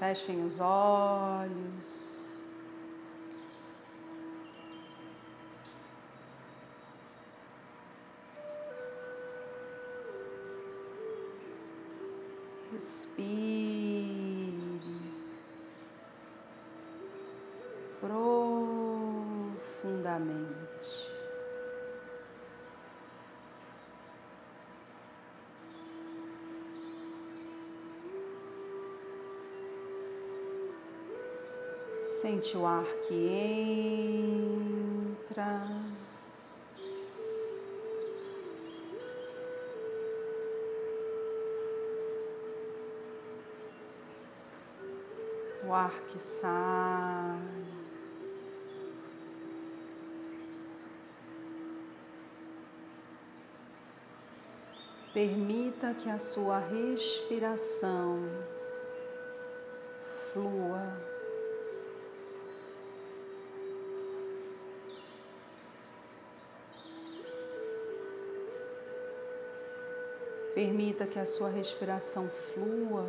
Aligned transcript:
Fechem 0.00 0.46
os 0.46 0.58
olhos. 0.60 2.19
Sente 32.20 32.54
o 32.54 32.66
ar 32.66 32.84
que 33.08 33.14
entra. 35.14 35.66
O 45.66 45.72
ar 45.72 45.98
que 46.12 46.18
sai. 46.18 47.40
Permita 55.14 55.94
que 55.94 56.10
a 56.10 56.18
sua 56.18 56.58
respiração 56.58 58.18
flua. 60.34 61.09
Permita 70.60 71.06
que 71.06 71.18
a 71.18 71.24
sua 71.24 71.48
respiração 71.48 72.28
flua. 72.28 73.08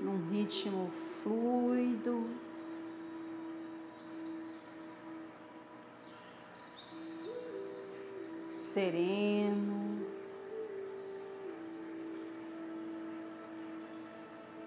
Num 0.00 0.30
ritmo 0.32 0.90
fluido. 1.22 2.28
Sereno. 8.50 10.04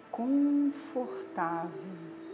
Confortável. 0.10 2.27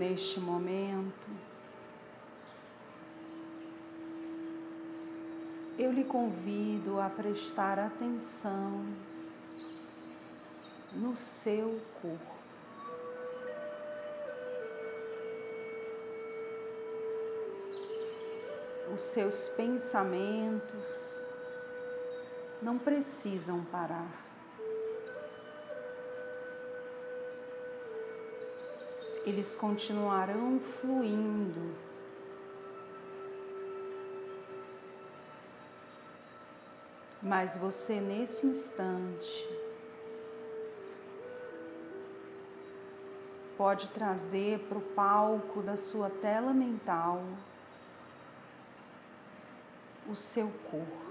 Neste 0.00 0.40
momento, 0.40 1.28
eu 5.78 5.92
lhe 5.92 6.04
convido 6.04 6.98
a 6.98 7.10
prestar 7.10 7.78
atenção 7.78 8.82
no 10.94 11.14
seu 11.14 11.82
corpo. 12.00 12.40
Os 18.94 19.02
seus 19.02 19.48
pensamentos 19.50 21.20
não 22.62 22.78
precisam 22.78 23.62
parar. 23.66 24.29
Eles 29.24 29.54
continuarão 29.54 30.58
fluindo. 30.58 31.74
Mas 37.22 37.56
você, 37.58 38.00
nesse 38.00 38.46
instante, 38.46 39.46
pode 43.58 43.90
trazer 43.90 44.60
para 44.60 44.78
o 44.78 44.80
palco 44.80 45.62
da 45.62 45.76
sua 45.76 46.08
tela 46.08 46.54
mental 46.54 47.22
o 50.08 50.16
seu 50.16 50.50
corpo. 50.70 51.09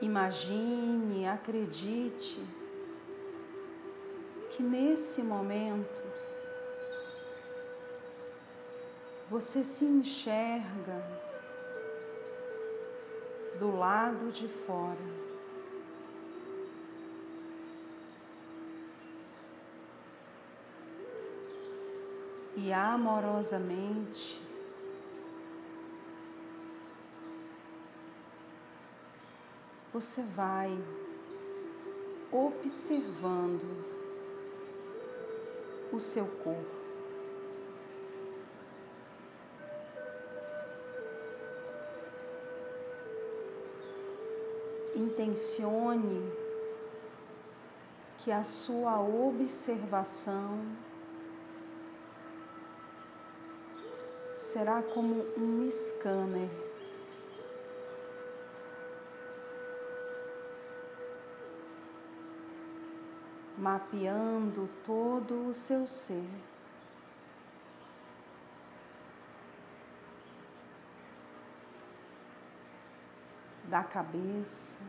Imagine, 0.00 1.26
acredite 1.26 2.40
que 4.50 4.62
nesse 4.62 5.22
momento 5.22 6.02
você 9.28 9.64
se 9.64 9.84
enxerga 9.84 11.04
do 13.58 13.76
lado 13.76 14.30
de 14.30 14.46
fora. 14.46 15.18
E 22.56 22.72
amorosamente 22.72 24.47
você 29.92 30.22
vai 30.22 30.76
observando 32.30 33.64
o 35.92 35.98
seu 35.98 36.26
corpo. 36.26 36.78
Intencione 44.94 46.32
que 48.18 48.30
a 48.30 48.44
sua 48.44 49.00
observação 49.00 50.60
será 54.34 54.82
como 54.82 55.24
um 55.36 55.70
scanner 55.70 56.67
mapeando 63.68 64.66
todo 64.82 65.48
o 65.48 65.52
seu 65.52 65.86
ser. 65.86 66.26
Da 73.64 73.84
cabeça 73.84 74.80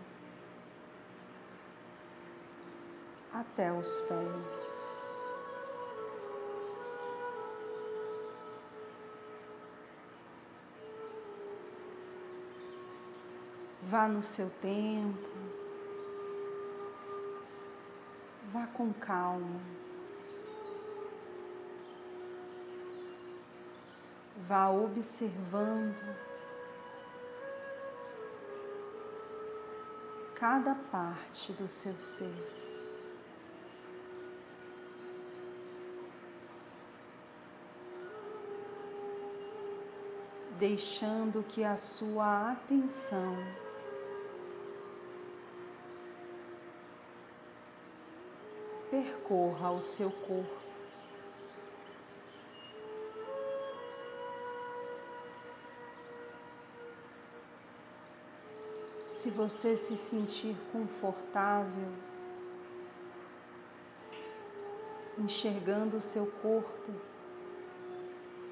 até 3.33 3.69
os 3.73 3.99
pés. 4.07 5.05
Vá 13.83 14.07
no 14.07 14.23
seu 14.23 14.49
tempo. 14.49 15.58
Com 18.73 18.93
calma. 18.93 19.61
Vá 24.47 24.69
observando 24.69 26.15
cada 30.35 30.73
parte 30.73 31.51
do 31.53 31.67
seu 31.67 31.93
ser. 31.99 32.33
Deixando 40.57 41.43
que 41.43 41.63
a 41.63 41.77
sua 41.77 42.53
atenção 42.53 43.37
percorra 48.89 49.71
o 49.71 49.81
seu 49.81 50.09
corpo. 50.09 50.59
Se 59.07 59.29
você 59.29 59.75
se 59.75 59.97
sentir 59.97 60.55
confortável, 60.71 61.89
enxergando 65.17 65.97
o 65.97 66.01
seu 66.01 66.25
corpo 66.41 66.93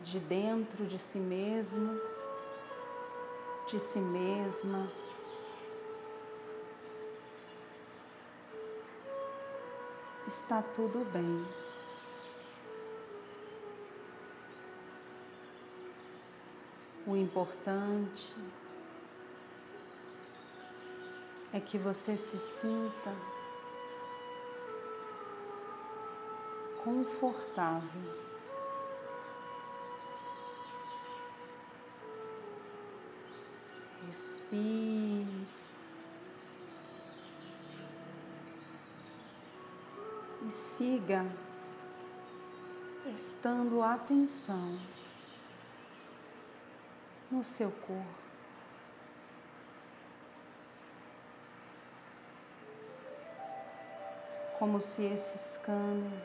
de 0.04 0.20
dentro 0.20 0.86
de 0.86 1.00
si 1.00 1.20
mesmo, 1.20 2.00
de 3.68 3.80
si 3.80 4.00
mesma. 4.00 5.07
Está 10.28 10.62
tudo 10.62 11.06
bem. 11.06 11.46
O 17.06 17.16
importante 17.16 18.36
é 21.54 21.62
que 21.62 21.78
você 21.78 22.18
se 22.18 22.38
sinta 22.38 23.16
confortável. 26.84 28.28
Respire. 34.08 35.37
E 40.48 40.50
siga 40.50 41.26
prestando 43.04 43.84
atenção 43.84 44.80
no 47.30 47.44
seu 47.44 47.70
corpo. 47.70 48.06
Como 54.58 54.80
se 54.80 55.04
esse 55.04 55.38
scanner 55.38 56.24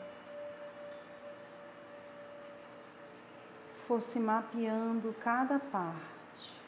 fosse 3.85 4.21
mapeando 4.21 5.13
cada 5.19 5.59
parte 5.59 6.61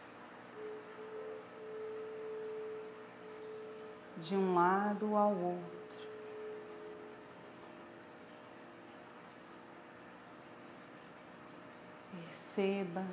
de 4.17 4.35
um 4.35 4.55
lado 4.55 5.15
ao 5.15 5.31
outro. 5.31 5.84
Perceba 12.55 13.03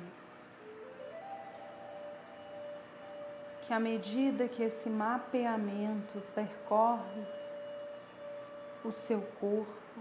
que 3.61 3.73
à 3.73 3.79
medida 3.79 4.47
que 4.47 4.63
esse 4.63 4.89
mapeamento 4.89 6.21
percorre 6.33 7.27
o 8.85 8.91
seu 8.91 9.21
corpo, 9.41 9.99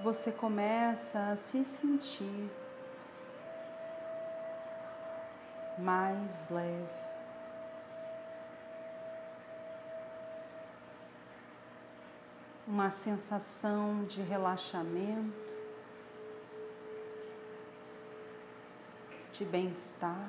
você 0.00 0.30
começa 0.30 1.32
a 1.32 1.36
se 1.36 1.64
sentir 1.64 2.48
mais 5.76 6.48
leve. 6.50 7.05
Uma 12.66 12.90
sensação 12.90 14.04
de 14.04 14.20
relaxamento, 14.22 15.56
de 19.32 19.44
bem-estar, 19.44 20.28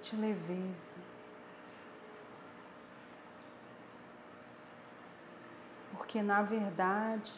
de 0.00 0.14
leveza. 0.14 0.94
Porque 5.90 6.22
na 6.22 6.42
verdade, 6.42 7.34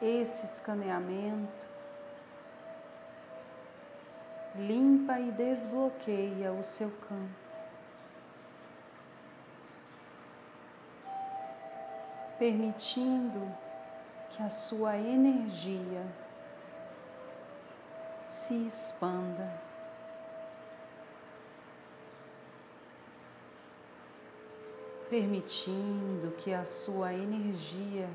esse 0.00 0.46
escaneamento 0.46 1.68
limpa 4.54 5.18
e 5.18 5.32
desbloqueia 5.32 6.52
o 6.52 6.62
seu 6.62 6.90
campo. 7.08 7.49
Permitindo 12.40 13.54
que 14.30 14.42
a 14.42 14.48
sua 14.48 14.96
energia 14.96 16.06
se 18.24 18.66
expanda. 18.66 19.60
Permitindo 25.10 26.30
que 26.38 26.54
a 26.54 26.64
sua 26.64 27.12
energia 27.12 28.08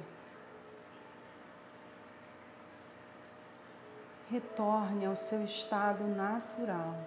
retorne 4.32 5.06
ao 5.06 5.16
seu 5.16 5.46
estado 5.46 6.04
natural. 6.04 6.98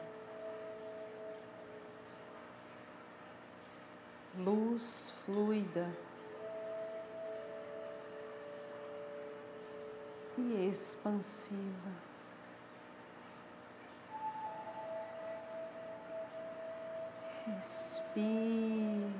Luz 4.37 5.13
fluida. 5.27 6.07
E 10.39 10.71
expansiva. 10.71 12.09
Respire. 17.47 19.13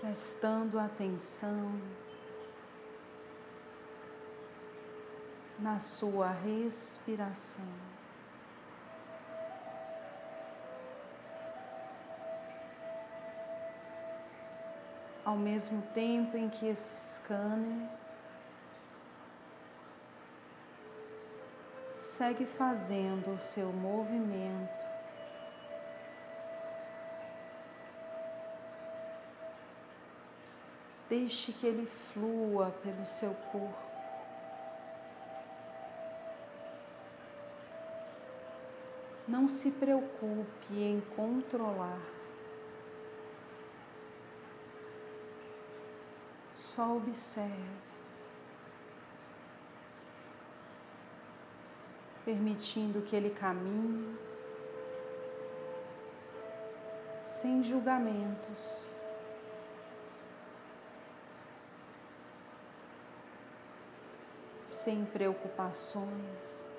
Prestando 0.00 0.78
atenção 0.78 1.80
na 5.58 5.78
sua 5.78 6.30
respiração. 6.30 7.89
Ao 15.30 15.36
mesmo 15.36 15.80
tempo 15.94 16.36
em 16.36 16.48
que 16.48 16.66
esse 16.66 17.20
scanner 17.20 17.88
segue 21.94 22.44
fazendo 22.44 23.34
o 23.34 23.38
seu 23.38 23.72
movimento. 23.72 24.86
Deixe 31.08 31.52
que 31.52 31.64
ele 31.64 31.86
flua 31.86 32.74
pelo 32.82 33.06
seu 33.06 33.32
corpo. 33.52 33.90
Não 39.28 39.46
se 39.46 39.70
preocupe 39.72 40.74
em 40.74 41.00
controlar. 41.14 42.19
Só 46.80 46.96
observe, 46.96 47.52
permitindo 52.24 53.02
que 53.02 53.14
ele 53.14 53.28
caminhe 53.28 54.18
sem 57.22 57.62
julgamentos. 57.62 58.94
Sem 64.66 65.04
preocupações, 65.04 66.70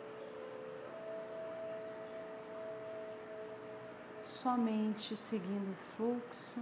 somente 4.25 5.15
seguindo 5.15 5.71
o 5.71 5.95
fluxo. 5.95 6.59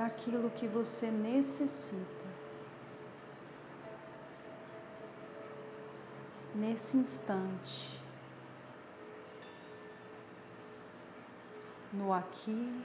Daquilo 0.00 0.48
que 0.48 0.66
você 0.66 1.10
necessita. 1.10 2.30
Nesse 6.54 6.96
instante, 6.96 8.00
no 11.92 12.14
aqui 12.14 12.82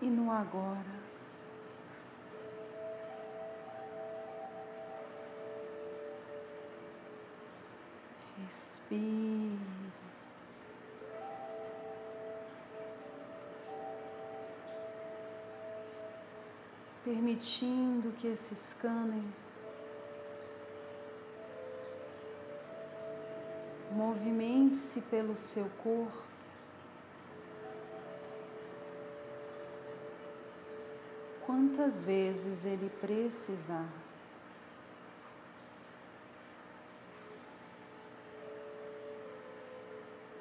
e 0.00 0.06
no 0.06 0.32
agora. 0.32 1.02
Respire. 8.46 10.11
Permitindo 17.04 18.12
que 18.12 18.28
esse 18.28 18.54
scanner 18.54 19.24
movimente-se 23.92 25.02
pelo 25.02 25.36
seu 25.36 25.68
corpo. 25.82 26.22
Quantas 31.44 32.04
vezes 32.04 32.64
ele 32.64 32.88
precisar. 33.00 33.88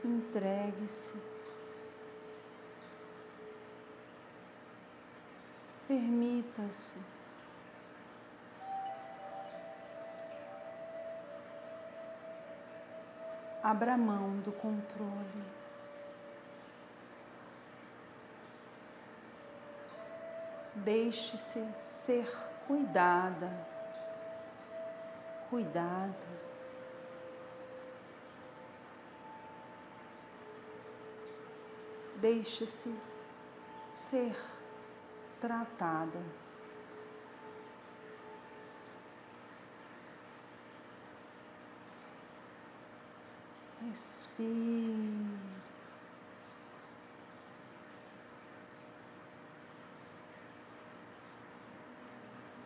Entregue-se. 0.04 1.31
Permita-se. 5.92 7.02
Abra 13.62 13.98
mão 13.98 14.40
do 14.40 14.54
controle. 14.54 15.44
Deixe-se 20.76 21.70
ser 21.76 22.26
cuidada, 22.66 23.52
cuidado. 25.50 26.28
Deixe-se 32.16 32.98
ser 33.92 34.34
tratada. 35.42 36.22
Respire. 43.90 45.40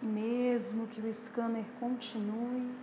Mesmo 0.01 0.87
que 0.87 1.01
o 1.01 1.13
scanner 1.13 1.65
continue, 1.79 2.75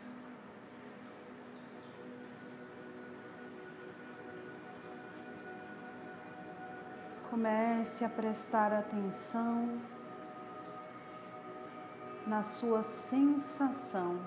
comece 7.33 8.05
a 8.05 8.11
prestar 8.11 8.75
atenção 8.75 9.81
na 12.27 12.43
sua 12.43 12.83
sensação. 12.83 14.21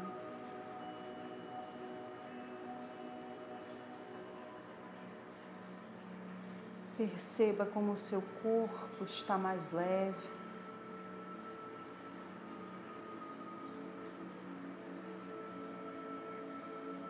Perceba 6.97 7.63
como 7.67 7.95
seu 7.95 8.23
corpo 8.41 9.03
está 9.03 9.37
mais 9.37 9.71
leve. 9.71 10.27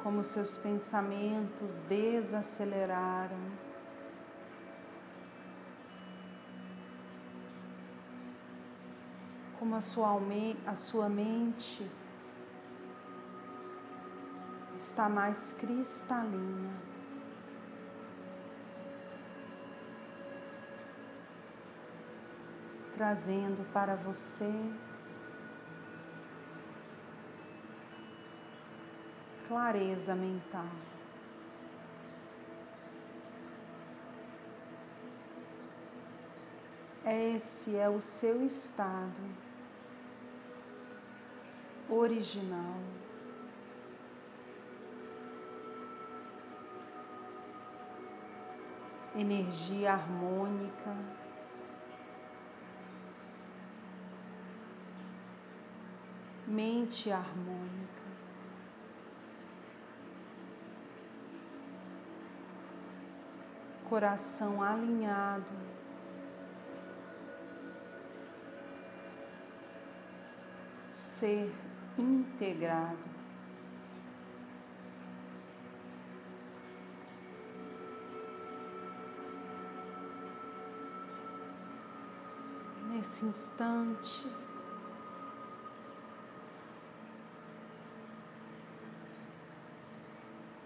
Como 0.04 0.26
seus 0.26 0.58
pensamentos 0.58 1.80
desaceleraram. 1.88 3.75
Como 9.66 9.78
a 9.78 9.82
sua, 9.82 10.22
a 10.68 10.76
sua 10.76 11.10
mente 11.10 11.90
está 14.78 15.10
mais 15.10 15.54
cristalina. 15.54 16.70
trazendo 22.94 23.66
para 23.74 23.96
você 23.96 24.54
clareza 29.48 30.16
mental. 30.16 30.70
Esse 37.04 37.76
é 37.76 37.90
o 37.90 38.00
seu 38.00 38.46
estado 38.46 39.45
original. 41.90 42.76
Energia 49.16 49.94
harmônica. 49.94 51.16
mente 56.48 57.12
harmônica. 57.12 58.06
Coração 63.90 64.62
alinhado. 64.64 65.54
Ser 70.90 71.54
integrado. 71.98 73.16
Nesse 82.90 83.26
instante, 83.26 84.28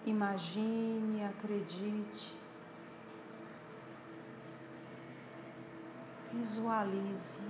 Imagine, 0.09 1.23
acredite, 1.23 2.35
visualize. 6.33 7.43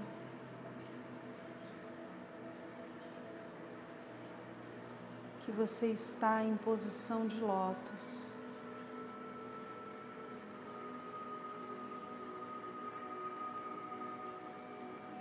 Que 5.49 5.55
você 5.55 5.87
está 5.87 6.43
em 6.43 6.55
posição 6.57 7.25
de 7.25 7.39
lótus. 7.39 8.35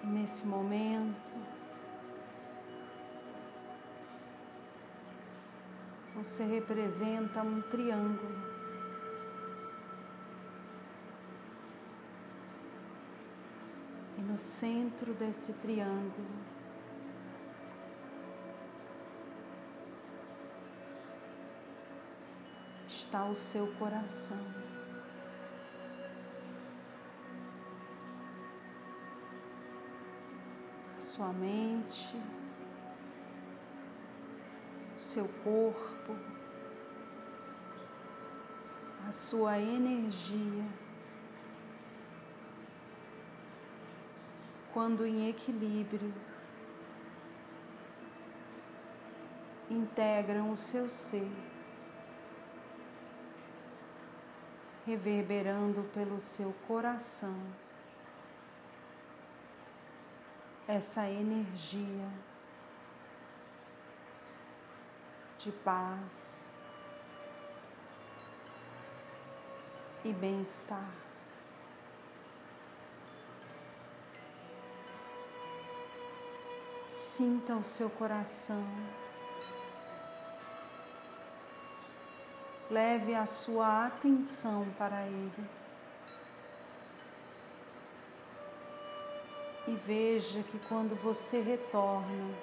E 0.04 0.06
nesse 0.06 0.46
momento, 0.46 1.32
Você 6.16 6.44
representa 6.44 7.42
um 7.42 7.62
triângulo. 7.62 8.42
E 14.18 14.20
no 14.20 14.36
centro 14.36 15.14
desse 15.14 15.52
triângulo 15.54 16.57
está 23.08 23.24
o 23.24 23.34
seu 23.34 23.66
coração. 23.78 24.44
A 30.94 31.00
sua 31.00 31.32
mente 31.32 32.14
seu 34.94 35.26
corpo, 35.42 36.14
a 39.08 39.10
sua 39.12 39.58
energia. 39.58 40.66
Quando 44.74 45.06
em 45.06 45.30
equilíbrio, 45.30 46.12
integram 49.70 50.52
o 50.52 50.56
seu 50.58 50.90
ser, 50.90 51.30
reverberando 54.88 55.82
pelo 55.92 56.18
seu 56.18 56.50
coração 56.66 57.38
essa 60.66 61.06
energia 61.06 62.08
de 65.38 65.52
paz 65.52 66.50
e 70.06 70.12
bem-estar. 70.14 70.90
Sinta 76.94 77.56
o 77.56 77.64
seu 77.64 77.90
coração. 77.90 78.64
Leve 82.70 83.14
a 83.14 83.26
sua 83.26 83.86
atenção 83.86 84.66
para 84.76 85.06
ele. 85.06 85.48
E 89.66 89.74
veja 89.86 90.42
que 90.42 90.58
quando 90.68 90.94
você 91.02 91.40
retorna 91.40 92.34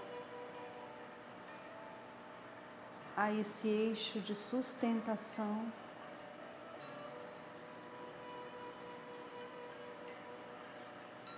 a 3.15 3.31
esse 3.31 3.67
eixo 3.67 4.19
de 4.19 4.35
sustentação, 4.35 5.65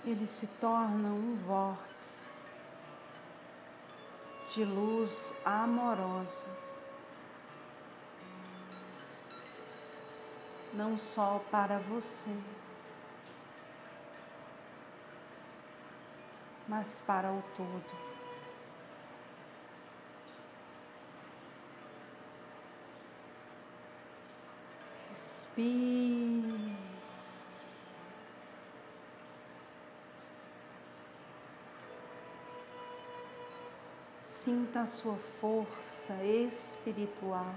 ele 0.03 0.25
se 0.25 0.47
torna 0.59 1.09
um 1.09 1.35
vórtice 1.45 2.29
de 4.53 4.63
luz 4.63 5.35
amorosa, 5.45 6.47
não 10.73 10.97
só 10.97 11.43
para 11.49 11.77
você, 11.79 12.35
mas 16.67 17.01
para 17.05 17.31
o 17.31 17.43
todo. 17.55 18.07
Respire. 25.09 26.75
Sinta 34.21 34.81
a 34.81 34.85
sua 34.85 35.17
força 35.41 36.13
espiritual. 36.23 37.53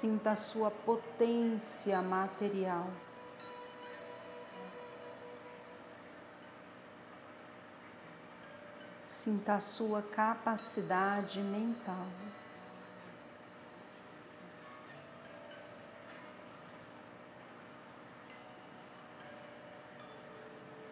Sinta 0.00 0.30
a 0.30 0.36
sua 0.36 0.70
potência 0.70 2.00
material. 2.00 2.86
Sinta 9.08 9.54
a 9.54 9.60
sua 9.60 10.00
capacidade 10.00 11.40
mental. 11.40 12.06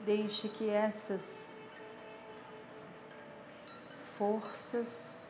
Deixe 0.05 0.49
que 0.49 0.69
essas 0.69 1.59
forças 4.19 5.26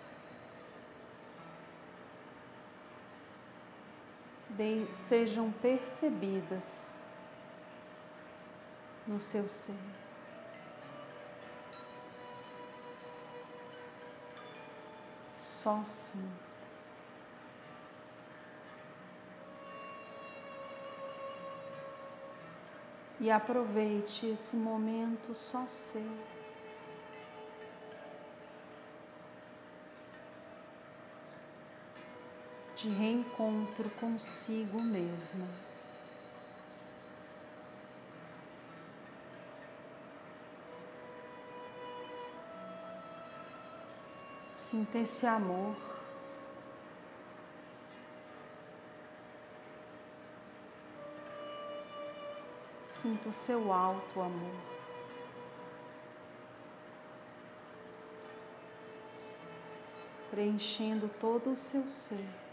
de, 4.56 4.86
sejam 4.92 5.52
percebidas 5.52 6.96
no 9.06 9.20
seu 9.20 9.48
ser. 9.48 9.74
Só 15.42 15.82
sim. 15.84 16.46
e 23.20 23.30
aproveite 23.30 24.26
esse 24.26 24.56
momento 24.56 25.34
só 25.34 25.66
seu. 25.66 26.35
De 32.76 32.90
reencontro 32.90 33.88
consigo 33.98 34.82
mesma. 34.82 35.48
Sinta 44.52 44.98
esse 44.98 45.26
amor. 45.26 45.74
Sinta 52.86 53.30
o 53.30 53.32
seu 53.32 53.72
alto 53.72 54.20
amor. 54.20 54.54
Preenchendo 60.30 61.08
todo 61.18 61.54
o 61.54 61.56
seu 61.56 61.88
ser. 61.88 62.45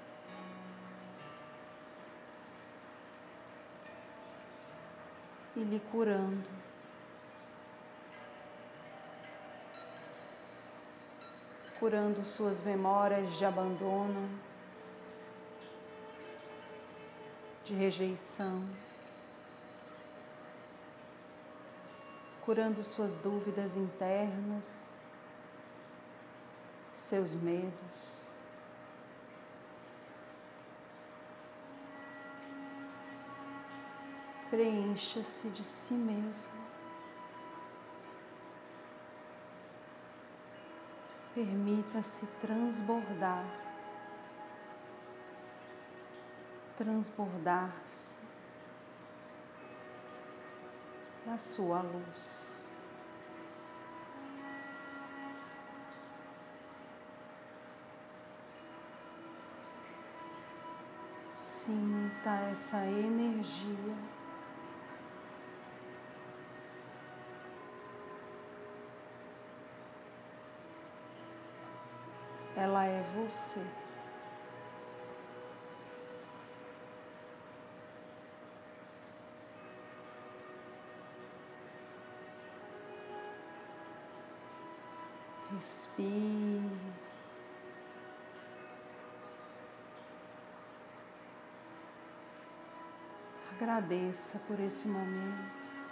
E 5.64 5.66
lhe 5.66 5.80
curando. 5.92 6.44
Curando 11.80 12.24
suas 12.26 12.62
memórias 12.64 13.38
de 13.38 13.46
abandono, 13.46 14.30
de 17.66 17.74
rejeição. 17.74 18.62
curando 22.46 22.84
suas 22.84 23.16
dúvidas 23.18 23.78
internas, 23.78 25.00
seus 26.94 27.36
medos. 27.36 28.23
Preencha-se 34.54 35.50
de 35.50 35.64
si 35.64 35.96
mesmo. 35.96 36.54
Permita-se 41.34 42.28
transbordar, 42.40 43.44
transbordar-se 46.78 48.16
na 51.26 51.40
sua 51.40 51.82
luz. 51.82 52.64
Sinta 61.32 62.30
essa 62.52 62.86
energia. 62.86 64.23
Ela 72.56 72.86
é 72.86 73.02
você. 73.16 73.66
Respire. 85.52 86.64
Agradeça 93.52 94.40
por 94.48 94.60
esse 94.60 94.88
momento. 94.88 95.83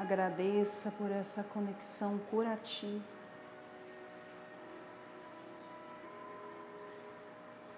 Agradeça 0.00 0.90
por 0.92 1.10
essa 1.10 1.44
conexão 1.44 2.18
curativa. 2.30 3.04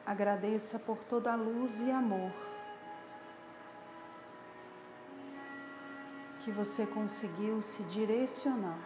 Agradeça 0.06 0.78
por 0.78 0.98
toda 1.02 1.32
a 1.32 1.34
luz 1.34 1.80
e 1.80 1.90
amor 1.90 2.32
que 6.44 6.52
você 6.52 6.86
conseguiu 6.86 7.60
se 7.60 7.82
direcionar. 7.84 8.78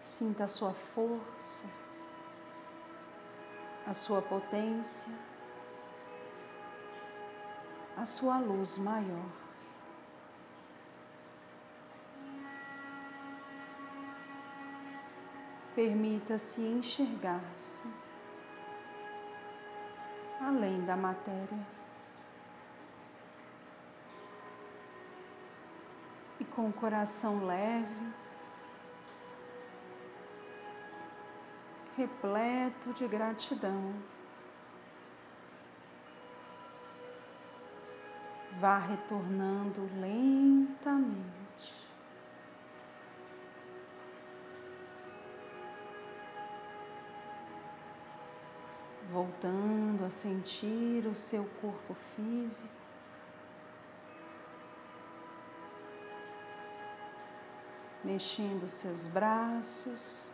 Sinta 0.00 0.44
a 0.44 0.48
sua 0.48 0.72
força, 0.72 1.66
a 3.86 3.92
sua 3.92 4.22
potência, 4.22 5.12
a 7.96 8.04
sua 8.04 8.38
luz 8.38 8.78
maior. 8.78 9.26
Permita-se 15.74 16.60
enxergar-se 16.60 17.88
além 20.40 20.84
da 20.84 20.96
matéria. 20.96 21.66
E 26.38 26.44
com 26.44 26.68
o 26.68 26.72
coração 26.72 27.44
leve, 27.44 28.12
repleto 31.96 32.92
de 32.92 33.06
gratidão, 33.06 33.94
vá 38.64 38.78
retornando 38.78 39.82
lentamente. 40.00 41.34
voltando 49.10 50.04
a 50.04 50.10
sentir 50.10 51.06
o 51.06 51.14
seu 51.14 51.44
corpo 51.60 51.94
físico. 52.16 52.68
Mexendo 58.02 58.66
seus 58.66 59.06
braços, 59.06 60.30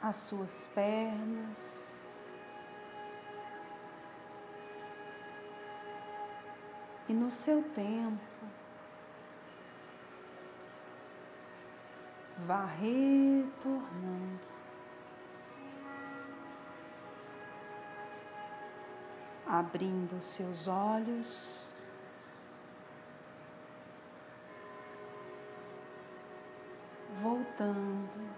as 0.00 0.16
suas 0.16 0.70
pernas. 0.72 1.95
E 7.08 7.12
no 7.12 7.30
seu 7.30 7.62
tempo, 7.62 8.20
vá 12.38 12.64
retornando. 12.64 14.56
abrindo 19.46 20.20
seus 20.20 20.66
olhos. 20.66 21.74
Voltando 27.22 28.28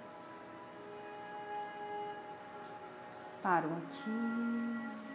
para 3.42 3.66
o 3.66 3.72
aqui 3.72 5.07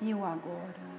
e 0.00 0.14
o 0.14 0.24
agora. 0.24 0.93